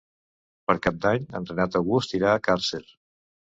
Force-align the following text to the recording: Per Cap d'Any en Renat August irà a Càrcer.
Per 0.71 0.75
Cap 0.85 0.97
d'Any 1.03 1.27
en 1.41 1.45
Renat 1.51 1.79
August 1.83 2.19
irà 2.21 2.35
a 2.39 2.43
Càrcer. 2.51 2.83